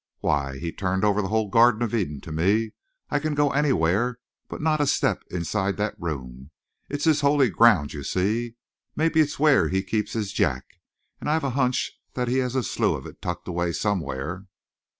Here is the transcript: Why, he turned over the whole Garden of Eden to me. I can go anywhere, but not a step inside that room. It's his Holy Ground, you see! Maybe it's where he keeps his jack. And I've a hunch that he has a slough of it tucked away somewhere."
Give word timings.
Why, 0.21 0.57
he 0.57 0.71
turned 0.71 1.05
over 1.05 1.21
the 1.21 1.27
whole 1.27 1.47
Garden 1.51 1.83
of 1.83 1.93
Eden 1.93 2.21
to 2.21 2.31
me. 2.31 2.71
I 3.11 3.19
can 3.19 3.35
go 3.35 3.51
anywhere, 3.51 4.17
but 4.49 4.59
not 4.59 4.81
a 4.81 4.87
step 4.87 5.21
inside 5.29 5.77
that 5.77 5.93
room. 5.99 6.49
It's 6.89 7.03
his 7.05 7.21
Holy 7.21 7.51
Ground, 7.51 7.93
you 7.93 8.01
see! 8.01 8.55
Maybe 8.95 9.19
it's 9.21 9.37
where 9.37 9.69
he 9.69 9.83
keeps 9.83 10.13
his 10.13 10.33
jack. 10.33 10.65
And 11.19 11.29
I've 11.29 11.43
a 11.43 11.51
hunch 11.51 11.99
that 12.15 12.27
he 12.27 12.37
has 12.39 12.55
a 12.55 12.63
slough 12.63 12.97
of 12.97 13.05
it 13.05 13.21
tucked 13.21 13.47
away 13.47 13.73
somewhere." 13.73 14.47